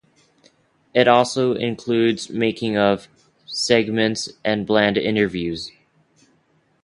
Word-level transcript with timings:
It 0.95 1.07
also 1.07 1.53
includes 1.53 2.31
"making 2.31 2.75
of" 2.75 3.07
segments 3.45 4.29
and 4.43 4.65
band 4.65 4.97
interviews. 4.97 5.69